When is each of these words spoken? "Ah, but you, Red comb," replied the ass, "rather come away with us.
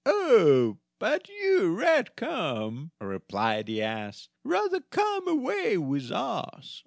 "Ah, 0.03 0.71
but 0.97 1.29
you, 1.29 1.75
Red 1.75 2.15
comb," 2.15 2.89
replied 2.99 3.67
the 3.67 3.83
ass, 3.83 4.29
"rather 4.43 4.79
come 4.81 5.27
away 5.27 5.77
with 5.77 6.11
us. 6.11 6.79